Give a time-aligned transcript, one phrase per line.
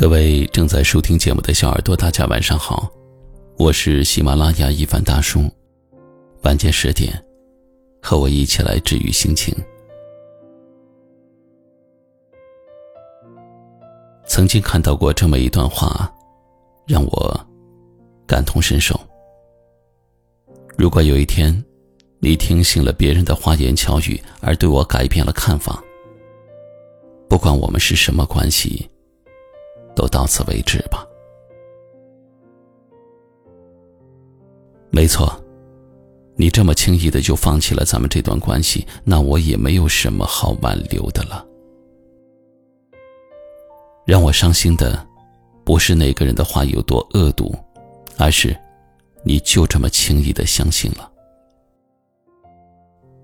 [0.00, 2.90] 各位正在收听节目的小耳朵，大家晚上好，
[3.58, 5.44] 我是喜马拉雅一凡大叔。
[6.40, 7.22] 晚间十点，
[8.00, 9.54] 和我一起来治愈心情。
[14.24, 16.10] 曾经看到过这么一段话，
[16.86, 17.46] 让我
[18.26, 18.98] 感同身受。
[20.78, 21.62] 如果有一天，
[22.20, 25.78] 你听信了别人的花言巧语，而对我改变了看法，
[27.28, 28.88] 不管我们是什么关系。
[29.94, 31.06] 都到此为止吧。
[34.90, 35.32] 没错，
[36.36, 41.46] 你这么轻易的就放弃了咱们这段关系，那我也没有什么好挽留的了。
[44.04, 45.06] 让我伤心的，
[45.64, 47.54] 不是那个人的话有多恶毒，
[48.18, 48.56] 而是
[49.22, 51.08] 你就这么轻易的相信了。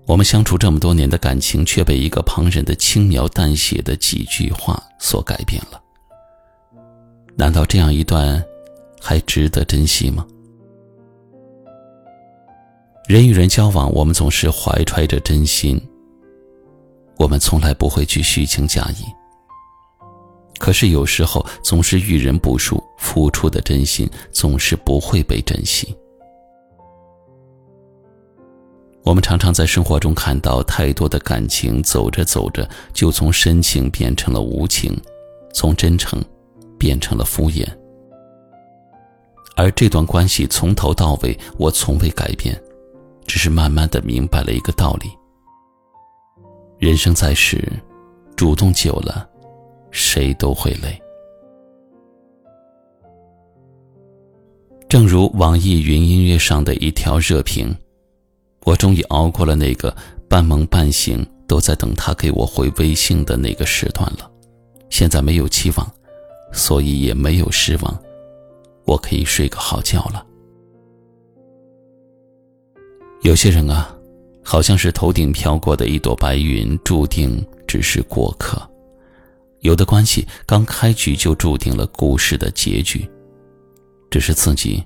[0.05, 5.81] 我们相处这么多年的感情，却被一个旁人的轻描淡写的几句话所改变了。
[7.39, 8.43] 难道这样一段
[8.99, 10.25] 还值得珍惜吗？
[13.07, 15.79] 人与人交往，我们总是怀揣着真心，
[17.15, 19.03] 我们从来不会去虚情假意。
[20.57, 25.95] 可是有时候总是遇人不淑，付出的真心总是不会被珍惜。
[29.03, 34.99] 我们常常在生活中看到太多的感情，走着走着就从深情变成了无情，
[35.53, 36.19] 从真诚。
[36.77, 37.67] 变成了敷衍，
[39.55, 42.59] 而这段关系从头到尾，我从未改变，
[43.25, 45.09] 只是慢慢的明白了一个道理：
[46.77, 47.67] 人生在世，
[48.35, 49.27] 主动久了，
[49.91, 51.01] 谁都会累。
[54.87, 57.75] 正如网易云音乐上的一条热评
[58.63, 59.93] ：“我终于熬过了那个
[60.29, 64.31] 半梦半醒都在等他给我回微信的那个时段了，
[64.89, 65.91] 现在没有期望。”
[66.51, 67.99] 所以也没有失望，
[68.85, 70.25] 我可以睡个好觉了。
[73.21, 73.95] 有些人啊，
[74.43, 78.57] 好像是头顶飘过的一朵白云，注定只是过客；
[79.59, 83.09] 有的关系刚开局就注定了故事的结局，
[84.09, 84.83] 只是自己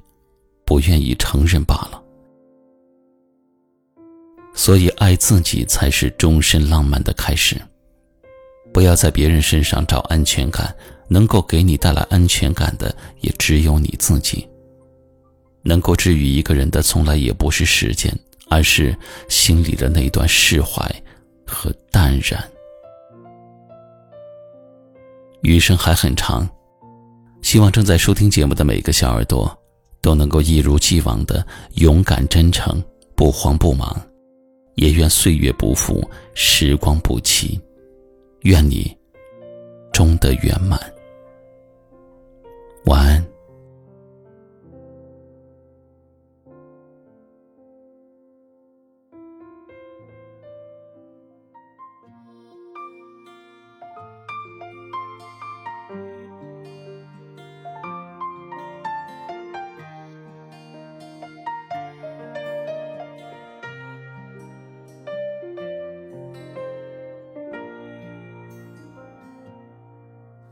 [0.66, 2.02] 不愿意承认罢了。
[4.54, 7.56] 所以，爱自己才是终身浪漫的开始。
[8.74, 10.74] 不要在别人身上找安全感。
[11.12, 14.48] 能够给你带来安全感的，也只有你自己。
[15.62, 18.18] 能够治愈一个人的，从来也不是时间，
[18.48, 20.82] 而是心里的那段释怀
[21.46, 22.42] 和淡然。
[25.42, 26.48] 余生还很长，
[27.42, 29.54] 希望正在收听节目的每个小耳朵，
[30.00, 32.82] 都能够一如既往的勇敢真诚，
[33.16, 34.02] 不慌不忙。
[34.76, 37.60] 也愿岁月不负，时光不弃，
[38.44, 38.96] 愿你
[39.92, 40.80] 终得圆满。
[42.86, 43.21] 晚安。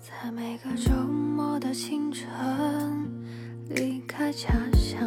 [0.01, 2.25] 在每个周末的清晨，
[3.67, 4.97] 离开家乡，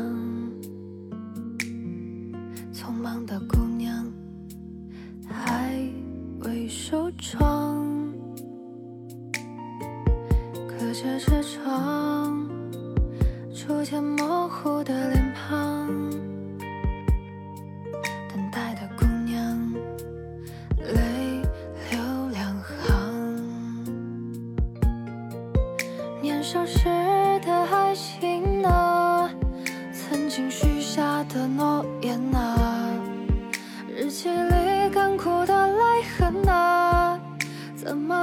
[2.74, 4.06] 匆忙的姑娘
[5.26, 5.74] 还
[6.40, 8.12] 未收妆，
[10.68, 12.46] 隔着车窗，
[13.54, 16.11] 逐渐模糊的脸庞。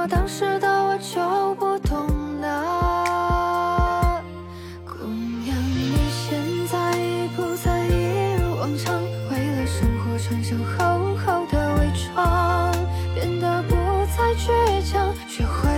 [0.08, 2.06] 当时的我就不懂
[2.40, 4.22] 了？
[4.86, 5.04] 姑
[5.44, 12.72] 娘，你现在已不再一如往常，为了生活穿上厚厚的伪装，
[13.14, 13.74] 变得不
[14.16, 15.68] 再倔强，学会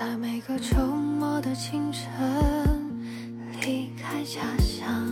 [0.00, 2.10] 在每个周末的清晨
[3.60, 5.06] 离开家乡，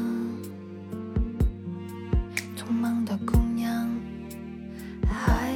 [2.57, 3.87] 匆忙的姑娘
[5.07, 5.53] 还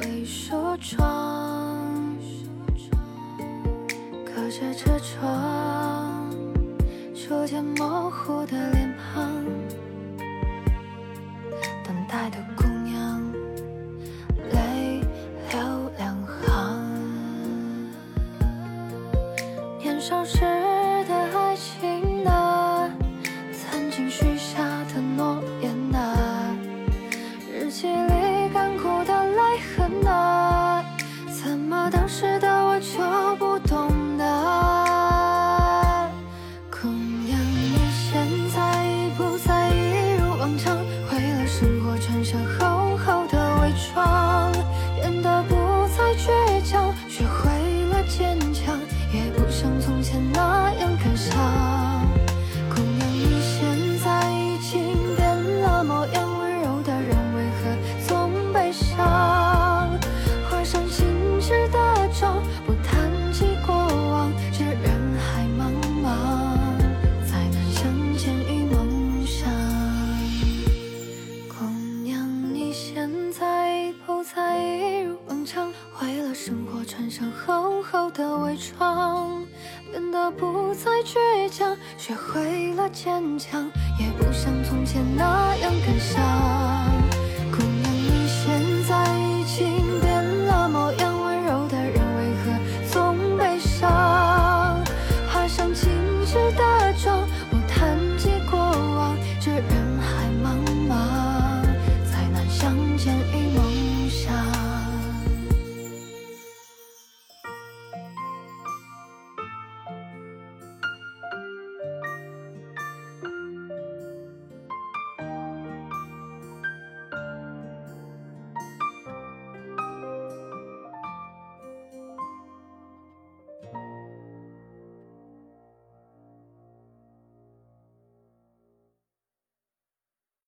[0.00, 2.18] 未梳妆，
[4.24, 6.28] 隔着车窗，
[7.14, 9.44] 逐渐模糊的脸庞，
[74.04, 75.72] 不再一如往常，
[76.02, 79.44] 为了生活穿上厚厚的伪装，
[79.90, 83.64] 变得不再倔强，学会了坚强，
[83.98, 86.65] 也不像从前那样感伤。